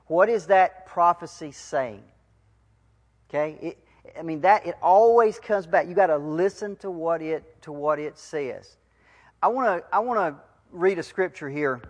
[0.08, 2.04] What is that prophecy saying?
[3.30, 3.56] Okay?
[3.62, 3.78] It,
[4.18, 5.88] I mean that it always comes back.
[5.88, 8.76] You got to listen to what it to what it says.
[9.42, 11.80] I want to I want to read a scripture here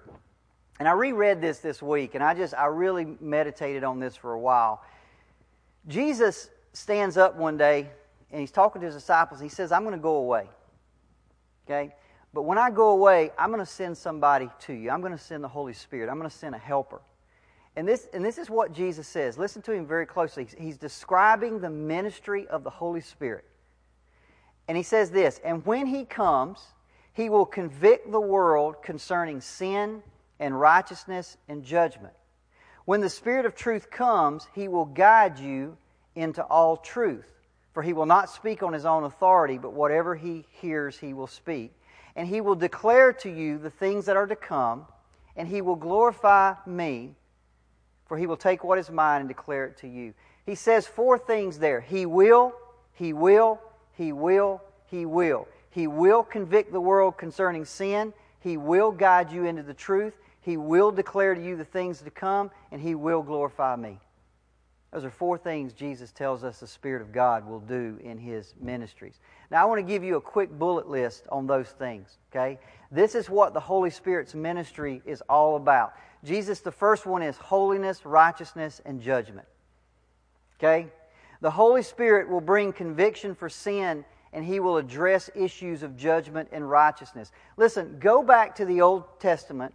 [0.81, 4.33] and I reread this this week, and I just, I really meditated on this for
[4.33, 4.83] a while.
[5.87, 7.91] Jesus stands up one day,
[8.35, 9.41] and he's talking to his disciples.
[9.41, 10.49] He says, I'm going to go away.
[11.65, 11.95] Okay?
[12.33, 14.91] But when I go away, I'm going to send somebody to you.
[14.91, 16.11] I'm going to send the Holy Spirit.
[16.11, 17.01] I'm going to send a helper.
[17.77, 19.39] And this, and this is what Jesus says.
[19.39, 20.49] Listen to him very closely.
[20.59, 23.45] He's describing the ministry of the Holy Spirit.
[24.67, 26.59] And he says this And when he comes,
[27.13, 30.03] he will convict the world concerning sin
[30.41, 32.15] and righteousness and judgment.
[32.85, 35.77] When the Spirit of truth comes, he will guide you
[36.17, 37.34] into all truth.
[37.75, 41.27] For he will not speak on his own authority, but whatever he hears, he will
[41.27, 41.73] speak.
[42.15, 44.87] And he will declare to you the things that are to come,
[45.37, 47.17] and he will glorify me,
[48.07, 50.15] for he will take what is mine and declare it to you.
[50.47, 52.55] He says four things there He will,
[52.93, 53.61] He will,
[53.97, 55.49] He will, He will.
[55.71, 58.13] He will convict the world concerning sin.
[58.39, 60.15] He will guide you into the truth.
[60.41, 63.99] He will declare to you the things to come, and He will glorify me.
[64.95, 68.55] Those are four things Jesus tells us the Spirit of God will do in His
[68.61, 69.19] ministries.
[69.51, 72.61] Now, I want to give you a quick bullet list on those things, okay?
[72.93, 75.95] This is what the Holy Spirit's ministry is all about.
[76.23, 79.49] Jesus, the first one is holiness, righteousness, and judgment.
[80.61, 80.87] Okay?
[81.41, 86.51] The Holy Spirit will bring conviction for sin and he will address issues of judgment
[86.53, 87.33] and righteousness.
[87.57, 89.75] Listen, go back to the Old Testament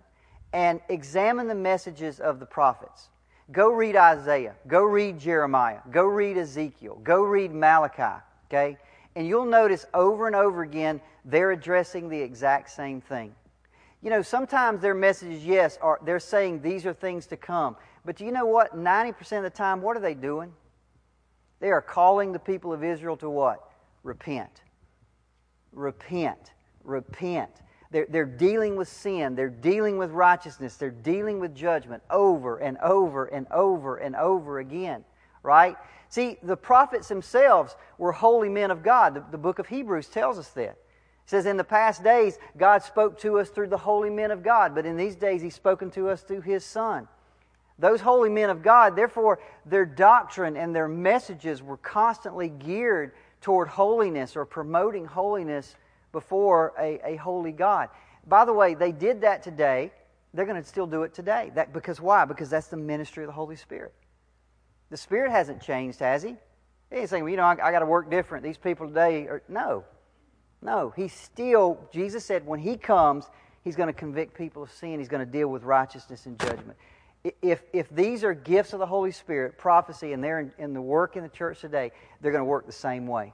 [0.54, 3.10] and examine the messages of the prophets.
[3.52, 4.56] Go read Isaiah.
[4.68, 5.80] Go read Jeremiah.
[5.92, 7.00] Go read Ezekiel.
[7.04, 8.22] Go read Malachi.
[8.48, 8.78] Okay?
[9.16, 13.34] And you'll notice over and over again, they're addressing the exact same thing.
[14.02, 17.76] You know, sometimes their messages, yes, are they're saying these are things to come.
[18.06, 18.76] But do you know what?
[18.76, 20.54] 90% of the time, what are they doing?
[21.60, 23.70] They are calling the people of Israel to what?
[24.04, 24.62] Repent.
[25.74, 26.54] Repent.
[26.84, 27.52] Repent.
[27.92, 29.36] They're, they're dealing with sin.
[29.36, 30.76] They're dealing with righteousness.
[30.76, 35.04] They're dealing with judgment over and over and over and over again,
[35.42, 35.76] right?
[36.10, 39.16] See, the prophets themselves were holy men of God.
[39.16, 40.72] The, the book of Hebrews tells us that.
[40.72, 40.78] It
[41.26, 44.76] says, In the past days, God spoke to us through the holy men of God,
[44.76, 47.08] but in these days, He's spoken to us through His Son.
[47.80, 53.70] Those holy men of God, therefore, their doctrine and their messages were constantly geared toward
[53.70, 55.76] holiness or promoting holiness
[56.12, 57.90] before a, a holy God.
[58.28, 59.92] By the way, they did that today.
[60.34, 61.52] They're going to still do it today.
[61.56, 62.26] That, because why?
[62.26, 63.94] Because that's the ministry of the Holy Spirit.
[64.90, 66.36] The Spirit hasn't changed, has He?
[66.92, 68.44] He ain't saying, well, you know, I, I got to work different.
[68.44, 69.42] These people today are.
[69.48, 69.84] No.
[70.62, 70.94] No.
[70.96, 73.26] He's still, Jesus said, when He comes,
[73.64, 75.00] He's going to convict people of sin.
[75.00, 76.78] He's going to deal with righteousness and judgment.
[77.42, 80.82] if, if these are gifts of the Holy Spirit, prophecy, and they're in, in the
[80.82, 81.92] work in the church today,
[82.22, 83.34] they're going to work the same way.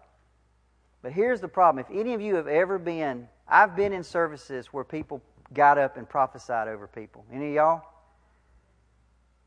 [1.06, 1.86] But here's the problem.
[1.88, 5.22] If any of you have ever been, I've been in services where people
[5.54, 7.24] got up and prophesied over people.
[7.32, 7.84] Any of y'all?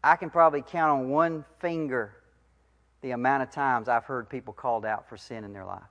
[0.05, 2.15] I can probably count on one finger
[3.01, 5.83] the amount of times I've heard people called out for sin in their life.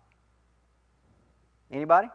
[1.70, 2.08] Anybody?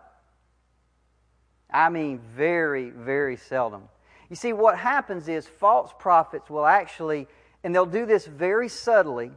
[1.70, 3.82] I mean, very, very seldom.
[4.30, 7.28] You see, what happens is false prophets will actually,
[7.62, 9.30] and they'll do this very subtly,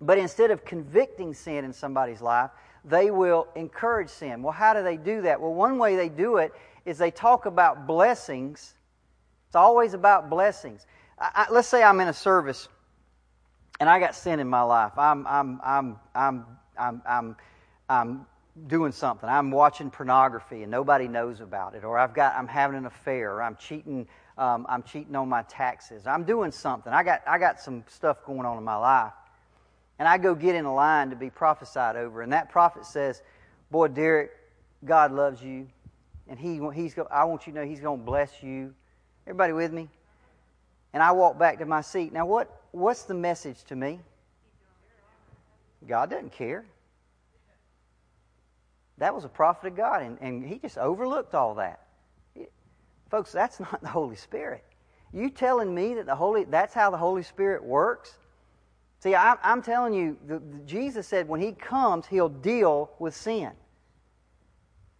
[0.00, 2.50] but instead of convicting sin in somebody's life,
[2.84, 4.42] they will encourage sin.
[4.42, 5.40] Well, how do they do that?
[5.40, 6.52] Well, one way they do it
[6.84, 8.74] is they talk about blessings.
[9.48, 10.86] It's always about blessings.
[11.18, 12.68] I, I, let's say I'm in a service
[13.80, 14.92] and I got sin in my life.
[14.96, 16.46] I'm, I'm, I'm, I'm,
[16.78, 17.36] I'm, I'm,
[17.88, 18.26] I'm
[18.66, 19.28] doing something.
[19.28, 23.34] I'm watching pornography and nobody knows about it, or I've got, I'm having an affair,
[23.34, 24.06] or I'm cheating,
[24.38, 26.06] um, I'm cheating on my taxes.
[26.06, 26.92] I'm doing something.
[26.92, 29.12] I got, I got some stuff going on in my life.
[30.00, 33.20] And I go get in a line to be prophesied over, and that prophet says,
[33.70, 34.30] Boy, Derricke,
[34.82, 35.68] God loves you,
[36.26, 38.74] and he, he's, I want you to know He's going to bless you.
[39.26, 39.90] Everybody with me?
[40.94, 42.14] And I walk back to my seat.
[42.14, 44.00] Now, what, what's the message to me?
[45.86, 46.64] God doesn't care.
[48.96, 51.80] That was a prophet of God, and, and he just overlooked all that.
[53.10, 54.64] Folks, that's not the Holy Spirit.
[55.12, 58.16] You telling me that the Holy that's how the Holy Spirit works?
[59.00, 63.16] See, I, am telling you, the, the, Jesus said when He comes, He'll deal with
[63.16, 63.50] sin.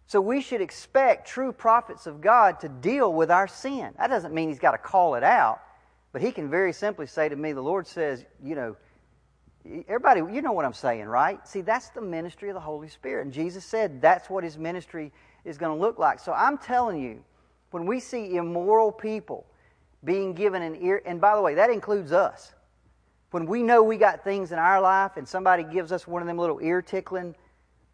[0.07, 3.93] So we should expect true prophets of God to deal with our sin.
[3.97, 5.61] That doesn't mean He's got to call it out,
[6.11, 8.75] but He can very simply say to me, The Lord says, you know,
[9.87, 11.47] everybody, you know what I'm saying, right?
[11.47, 13.25] See, that's the ministry of the Holy Spirit.
[13.25, 15.11] And Jesus said that's what His ministry
[15.45, 16.19] is going to look like.
[16.19, 17.23] So I'm telling you,
[17.69, 19.45] when we see immoral people
[20.03, 22.53] being given an ear, and by the way, that includes us.
[23.31, 26.27] When we know we got things in our life and somebody gives us one of
[26.27, 27.33] them little ear tickling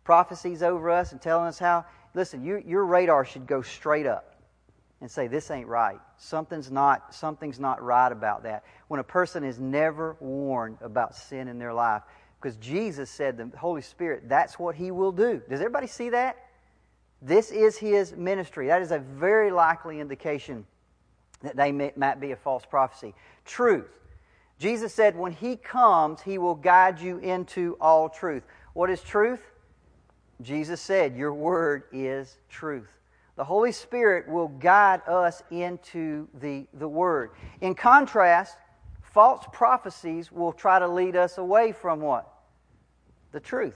[0.03, 4.35] prophecies over us and telling us how, listen, you, your radar should go straight up
[4.99, 5.99] and say, This ain't right.
[6.17, 8.63] Something's not, something's not right about that.
[8.87, 12.01] When a person is never warned about sin in their life,
[12.41, 15.41] because Jesus said, the Holy Spirit, that's what He will do.
[15.49, 16.37] Does everybody see that?
[17.21, 18.67] This is His ministry.
[18.67, 20.65] That is a very likely indication
[21.41, 23.13] that they may, might be a false prophecy.
[23.45, 23.85] Truth.
[24.59, 28.43] Jesus said, when He comes, He will guide you into all truth.
[28.73, 29.41] What is truth?
[30.41, 32.91] Jesus said, Your word is truth.
[33.35, 37.31] The Holy Spirit will guide us into the, the Word.
[37.61, 38.57] In contrast,
[39.01, 42.27] false prophecies will try to lead us away from what?
[43.31, 43.75] The truth.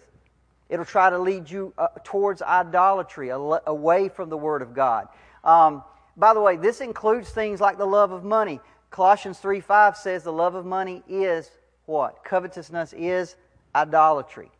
[0.68, 5.08] It'll try to lead you uh, towards idolatry, away from the Word of God.
[5.44, 5.84] Um,
[6.18, 8.60] by the way, this includes things like the love of money.
[8.92, 11.50] Colossians 3 5 says the love of money is
[11.86, 12.24] what?
[12.24, 13.36] Covetousness is
[13.74, 14.52] idolatry.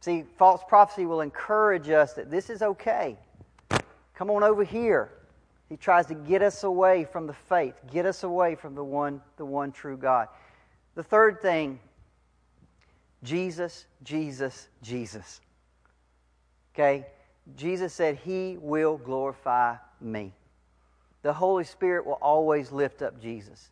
[0.00, 3.16] See, false prophecy will encourage us that this is okay.
[4.14, 5.10] Come on over here.
[5.68, 9.20] He tries to get us away from the faith, get us away from the one,
[9.36, 10.28] the one true God.
[10.94, 11.80] The third thing,
[13.22, 15.40] Jesus, Jesus, Jesus.
[16.74, 17.06] Okay?
[17.56, 20.32] Jesus said, He will glorify me.
[21.22, 23.70] The Holy Spirit will always lift up Jesus.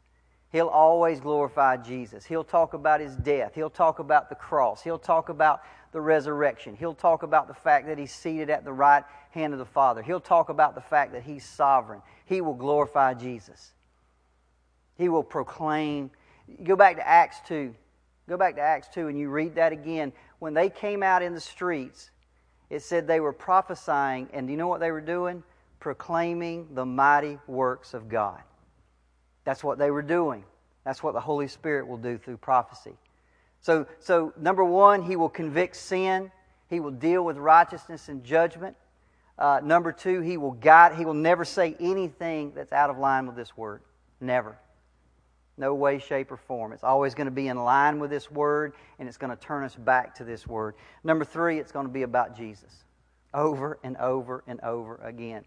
[0.51, 2.25] He'll always glorify Jesus.
[2.25, 3.53] He'll talk about his death.
[3.55, 4.83] He'll talk about the cross.
[4.83, 6.77] He'll talk about the resurrection.
[6.77, 10.03] He'll talk about the fact that he's seated at the right hand of the Father.
[10.03, 12.03] He'll talk about the fact that he's sovereign.
[12.25, 13.73] He will glorify Jesus.
[14.97, 16.11] He will proclaim.
[16.63, 17.75] Go back to Acts 2.
[18.29, 20.13] Go back to Acts 2 and you read that again.
[20.39, 22.11] When they came out in the streets,
[22.71, 25.43] it said they were prophesying, and do you know what they were doing?
[25.85, 28.41] Proclaiming the mighty works of God.
[29.45, 30.43] That's what they were doing.
[30.83, 32.95] That's what the Holy Spirit will do through prophecy.
[33.61, 36.33] So, so number one, He will convict sin.
[36.71, 38.77] He will deal with righteousness and judgment.
[39.39, 40.95] Uh, number two, He will guide.
[40.95, 43.83] He will never say anything that's out of line with this Word.
[44.23, 44.57] Never.
[45.59, 46.73] No way, shape, or form.
[46.73, 49.65] It's always going to be in line with this Word, and it's going to turn
[49.65, 50.77] us back to this Word.
[51.05, 52.73] Number three, it's going to be about Jesus.
[53.35, 55.45] Over and over and over again.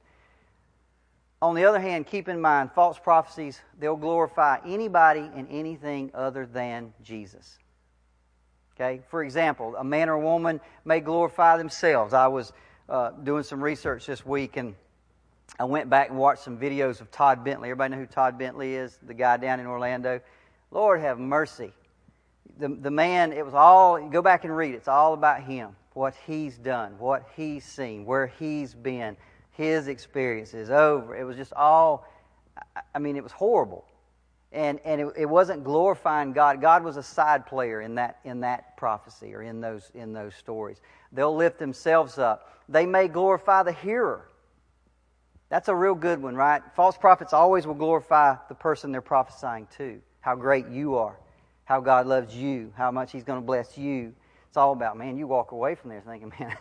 [1.42, 6.46] On the other hand, keep in mind, false prophecies, they'll glorify anybody and anything other
[6.46, 7.60] than Jesus.
[8.76, 9.02] Okay?
[9.10, 12.14] For example, a man or woman may glorify themselves.
[12.14, 12.54] I was
[12.90, 14.74] uh, doing some research this week and
[15.60, 17.70] I went back and watched some videos of Todd Bentley.
[17.70, 19.00] Everybody know who Todd Bentley is?
[19.02, 20.20] The guy down in Orlando.
[20.72, 21.72] Lord have mercy.
[22.60, 24.74] The, the man, it was all, go back and read.
[24.74, 29.16] It's all about him, what he's done, what he's seen, where he's been,
[29.58, 31.16] his experiences over.
[31.16, 32.08] It was just all,
[32.94, 33.86] I mean, it was horrible.
[34.52, 36.62] And, and it, it wasn't glorifying God.
[36.62, 40.36] God was a side player in that, in that prophecy or in those, in those
[40.36, 40.80] stories.
[41.12, 42.54] They'll lift themselves up.
[42.70, 44.30] They may glorify the hearer.
[45.50, 46.62] That's a real good one, right?
[46.76, 50.00] False prophets always will glorify the person they're prophesying to.
[50.22, 51.18] How great you are,
[51.66, 54.14] how God loves you, how much He's going to bless you.
[54.50, 56.56] It's all about, man, you walk away from there thinking, man,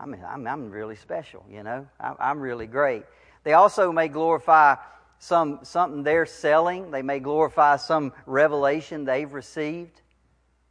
[0.00, 1.86] I'm, I'm, I'm really special, you know?
[2.00, 3.04] I'm, really great.
[3.44, 4.76] They also may glorify
[5.18, 6.90] some, something they're selling.
[6.90, 10.00] They may glorify some revelation they've received.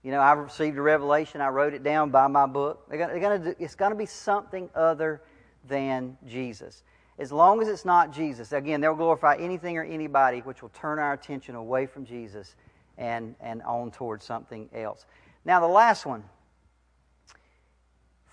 [0.03, 1.41] You know, I received a revelation.
[1.41, 2.89] I wrote it down by my book.
[2.89, 5.21] They're gonna, they're gonna do, it's going to be something other
[5.67, 6.83] than Jesus.
[7.19, 10.99] As long as it's not Jesus, again, they'll glorify anything or anybody which will turn
[10.99, 12.55] our attention away from Jesus
[12.97, 15.05] and, and on towards something else.
[15.45, 16.23] Now, the last one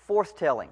[0.07, 0.69] forthtelling.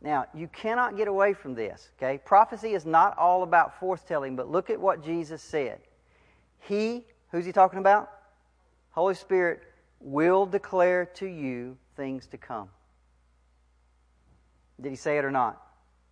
[0.00, 2.18] Now, you cannot get away from this, okay?
[2.24, 5.80] Prophecy is not all about forthtelling, but look at what Jesus said.
[6.60, 8.10] He, who's he talking about?
[8.90, 9.62] Holy Spirit
[10.00, 12.68] will declare to you things to come.
[14.80, 15.60] Did he say it or not?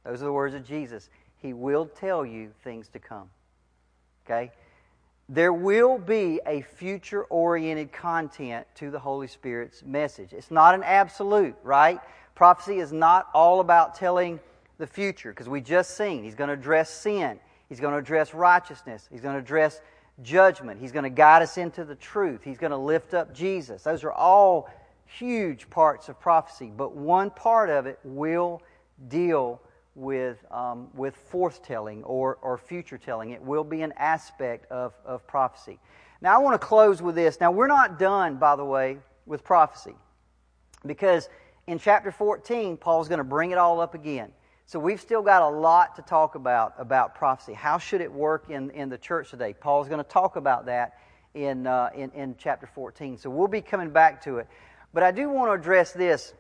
[0.05, 1.09] Those are the words of Jesus.
[1.37, 3.31] He will tell you things to come.
[4.25, 4.51] Okay?
[5.29, 10.33] There will be a future oriented content to the Holy Spirit's message.
[10.33, 12.01] It's not an absolute, right?
[12.37, 14.39] Prophecy is not all about telling
[14.79, 18.35] the future, because we just seen he's going to address sin, he's going to address
[18.35, 19.81] righteousness, he's going to address
[20.23, 23.83] judgment, he's going to guide us into the truth, he's going to lift up Jesus.
[23.83, 24.71] Those are all
[25.07, 28.63] huge parts of prophecy, but one part of it will
[29.09, 29.63] deal
[29.95, 33.31] with, um, with forthtelling or, or future telling.
[33.31, 35.79] It will be an aspect of, of prophecy.
[36.21, 37.41] Now, I want to close with this.
[37.41, 39.95] Now, we're not done, by the way, with prophecy
[40.85, 41.31] because
[41.67, 44.31] in chapter 14, Paul's going to bring it all up again.
[44.67, 47.53] So we've still got a lot to talk about about prophecy.
[47.53, 49.53] How should it work in, in the church today?
[49.53, 50.99] Paul's going to talk about that
[51.35, 53.19] in, uh, in, in chapter 14.
[53.19, 54.49] So we'll be coming back to it.
[54.93, 56.35] But I do want to address this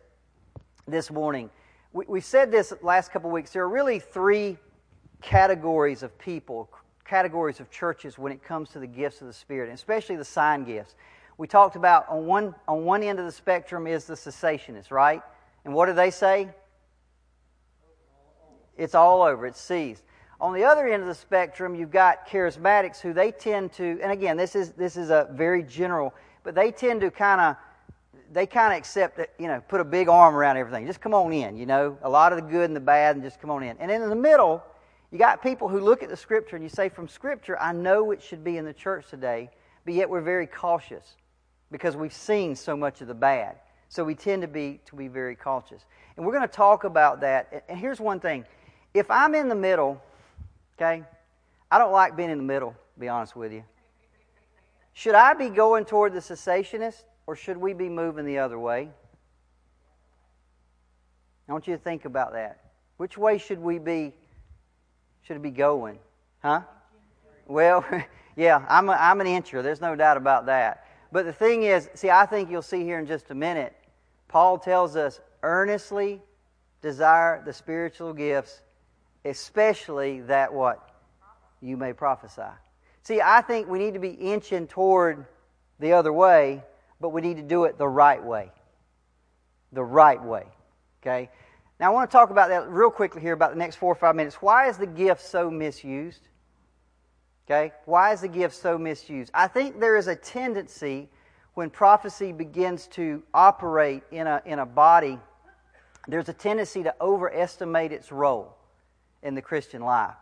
[0.88, 1.50] this morning.
[1.92, 3.52] We, we said this last couple of weeks.
[3.52, 4.58] There are really three
[5.22, 6.70] categories of people,
[7.04, 10.24] categories of churches when it comes to the gifts of the Spirit, and especially the
[10.24, 10.94] sign gifts
[11.38, 15.22] we talked about on one, on one end of the spectrum is the cessationists, right?
[15.64, 16.48] And what do they say?
[18.76, 20.02] It's all over, it's seized.
[20.40, 24.12] On the other end of the spectrum, you've got charismatics who they tend to, and
[24.12, 27.56] again, this is, this is a very general, but they tend to kind of,
[28.32, 30.86] they kind of accept that, you know, put a big arm around everything.
[30.86, 33.24] Just come on in, you know, a lot of the good and the bad, and
[33.24, 33.76] just come on in.
[33.78, 34.62] And then in the middle,
[35.10, 38.10] you got people who look at the Scripture and you say, from Scripture, I know
[38.10, 39.50] it should be in the church today,
[39.84, 41.16] but yet we're very cautious
[41.70, 43.56] because we've seen so much of the bad.
[43.88, 45.84] So we tend to be to be very cautious.
[46.16, 47.64] And we're going to talk about that.
[47.68, 48.44] And here's one thing.
[48.94, 50.02] If I'm in the middle,
[50.76, 51.02] okay,
[51.70, 53.64] I don't like being in the middle, to be honest with you.
[54.92, 58.88] Should I be going toward the cessationist or should we be moving the other way?
[61.48, 62.60] I want you to think about that.
[62.96, 64.14] Which way should we be
[65.22, 65.98] should it be going?
[66.40, 66.60] Huh?
[67.48, 67.84] Well,
[68.36, 69.60] yeah, I'm, a, I'm an incher.
[69.60, 70.85] There's no doubt about that.
[71.12, 73.74] But the thing is, see, I think you'll see here in just a minute,
[74.28, 76.20] Paul tells us earnestly
[76.82, 78.62] desire the spiritual gifts,
[79.24, 80.90] especially that what?
[81.60, 82.42] You may prophesy.
[83.02, 85.26] See, I think we need to be inching toward
[85.78, 86.62] the other way,
[87.00, 88.50] but we need to do it the right way.
[89.72, 90.46] The right way.
[91.02, 91.30] Okay?
[91.78, 93.96] Now, I want to talk about that real quickly here about the next four or
[93.96, 94.36] five minutes.
[94.36, 96.28] Why is the gift so misused?
[97.46, 97.72] Okay?
[97.84, 99.30] Why is the gift so misused?
[99.32, 101.08] I think there is a tendency
[101.54, 105.18] when prophecy begins to operate in a, in a body,
[106.06, 108.54] there's a tendency to overestimate its role
[109.22, 110.14] in the Christian life.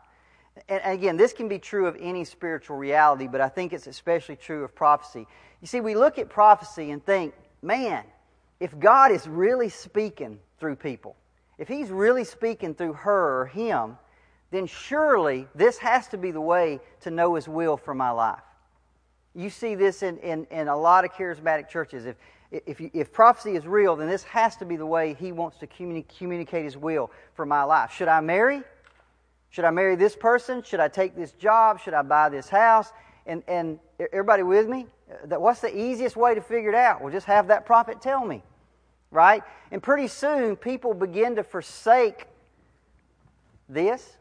[0.68, 4.36] And again, this can be true of any spiritual reality, but I think it's especially
[4.36, 5.26] true of prophecy.
[5.60, 8.04] You see, we look at prophecy and think, man,
[8.60, 11.16] if God is really speaking through people,
[11.58, 13.98] if He's really speaking through her or him,
[14.50, 18.42] then surely this has to be the way to know His will for my life.
[19.34, 22.06] You see this in, in, in a lot of charismatic churches.
[22.06, 22.16] If,
[22.50, 25.58] if, you, if prophecy is real, then this has to be the way He wants
[25.58, 27.92] to communi- communicate His will for my life.
[27.92, 28.62] Should I marry?
[29.50, 30.62] Should I marry this person?
[30.62, 31.80] Should I take this job?
[31.80, 32.92] Should I buy this house?
[33.26, 33.78] And, and
[34.12, 34.86] everybody with me?
[35.26, 37.00] What's the easiest way to figure it out?
[37.00, 38.42] Well, just have that prophet tell me,
[39.10, 39.42] right?
[39.70, 42.26] And pretty soon, people begin to forsake
[43.68, 44.16] this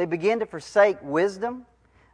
[0.00, 1.66] they begin to forsake wisdom.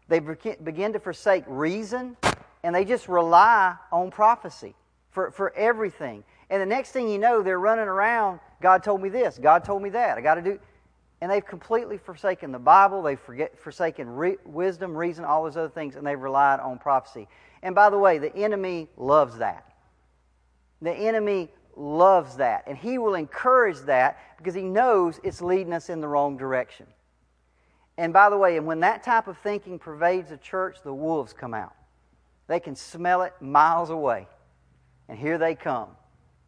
[0.08, 2.16] They begin to forsake reason.
[2.64, 4.74] And they just rely on prophecy
[5.12, 6.24] for, for everything.
[6.50, 8.40] And the next thing you know, they're running around.
[8.60, 9.38] God told me this.
[9.38, 10.18] God told me that.
[10.18, 10.58] I got to do.
[11.20, 15.68] and they've completely forsaken the Bible, they've forget, forsaken re- wisdom, reason, all those other
[15.68, 17.28] things, and they've relied on prophecy.
[17.62, 19.76] And by the way, the enemy loves that.
[20.82, 25.88] The enemy loves that, and he will encourage that because he knows it's leading us
[25.88, 26.86] in the wrong direction.
[27.98, 31.32] And by the way, and when that type of thinking pervades a church, the wolves
[31.32, 31.74] come out.
[32.46, 34.28] They can smell it miles away.
[35.08, 35.88] And here they come,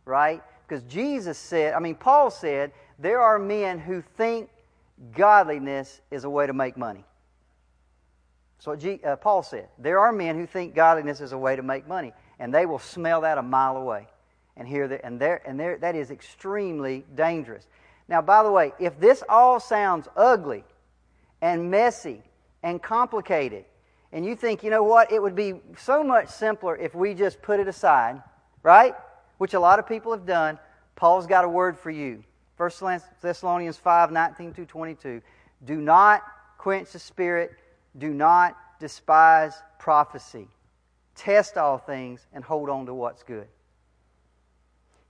[0.05, 0.42] right?
[0.66, 4.51] Because Jesus said, I mean, Paul said, there are men who think
[5.16, 7.05] godliness is a way to make money.
[8.59, 11.62] So G, uh, Paul said, there are men who think godliness is a way to
[11.62, 14.09] make money, and they will smell that a mile away.
[14.57, 17.68] And hear that, and there, and there, that is extremely dangerous.
[18.09, 20.64] Now, by the way, if this all sounds ugly
[21.41, 22.22] and messy
[22.62, 23.64] and complicated,
[24.12, 27.43] and you think, you know what, it would be so much simpler if we just
[27.43, 28.22] put it aside,
[28.62, 28.95] right?
[29.36, 30.59] Which a lot of people have done.
[30.97, 32.24] Paul's got a word for you.
[32.57, 32.70] 1
[33.20, 35.22] Thessalonians 5 19 through 22.
[35.64, 36.22] Do not
[36.57, 37.53] quench the spirit,
[37.99, 40.49] do not despise prophecy.
[41.14, 43.47] Test all things and hold on to what's good.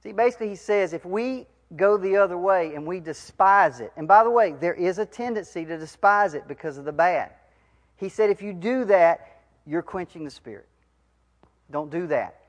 [0.02, 1.46] See, basically, he says if we
[1.76, 5.06] go the other way and we despise it, and by the way, there is a
[5.06, 7.32] tendency to despise it because of the bad.
[7.96, 10.66] He said if you do that, you're quenching the spirit.
[11.70, 12.42] Don't do that.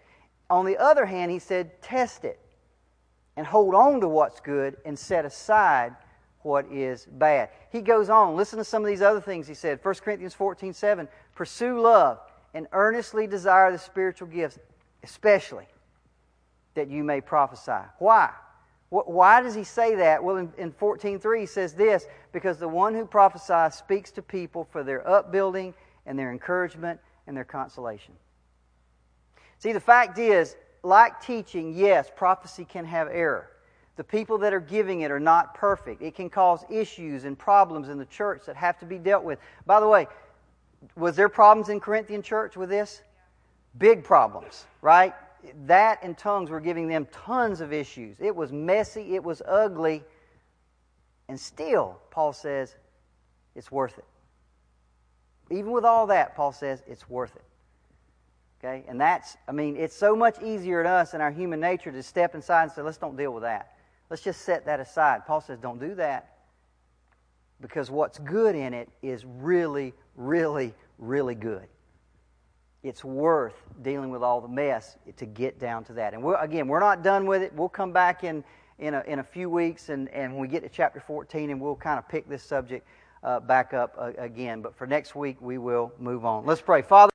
[0.50, 2.40] On the other hand, he said test it
[3.36, 5.96] and hold on to what's good and set aside
[6.42, 7.50] what is bad.
[7.72, 8.36] He goes on.
[8.36, 9.80] Listen to some of these other things he said.
[9.84, 11.08] 1 Corinthians 14 7.
[11.36, 12.20] Pursue love
[12.54, 14.58] and earnestly desire the spiritual gifts,
[15.04, 15.68] especially
[16.76, 17.86] that you may prophesy.
[18.00, 18.32] Why?
[18.90, 20.24] Why does he say that?
[20.24, 24.68] Well, in, in 14.3 he says this, because the one who prophesies speaks to people
[24.72, 25.76] for their upbuilding
[26.08, 28.16] and their encouragement and their consolation.
[29.60, 33.52] See, the fact is, like teaching, yes, prophecy can have error.
[33.98, 36.02] The people that are giving it are not perfect.
[36.02, 39.40] It can cause issues and problems in the church that have to be dealt with.
[39.66, 40.08] By the way,
[40.96, 43.02] was there problems in Corinthian church with this?
[43.78, 45.14] Big problems, right?
[45.66, 48.18] That and tongues were giving them tons of issues.
[48.20, 50.04] It was messy, it was ugly,
[51.28, 52.76] and still, Paul says,
[53.56, 54.06] it's worth it.
[55.52, 57.44] Even with all that, Paul says, it's worth it.
[58.60, 58.84] Okay?
[58.88, 62.04] And that's, I mean, it's so much easier in us in our human nature to
[62.04, 63.74] step inside and say, let's don't deal with that.
[64.10, 65.26] Let's just set that aside.
[65.26, 66.38] Paul says, don't do that.
[67.62, 71.68] Because what's good in it is really, really, really good.
[72.84, 76.14] It's worth dealing with all the mess to get down to that.
[76.14, 77.54] And we're, again, we're not done with it.
[77.54, 78.44] We'll come back in,
[78.78, 81.60] in, a, in a few weeks and, and when we get to chapter 14 and
[81.60, 82.88] we'll kind of pick this subject
[83.24, 84.62] uh, back up uh, again.
[84.62, 86.46] But for next week, we will move on.
[86.46, 86.82] Let's pray.
[86.82, 87.08] Father,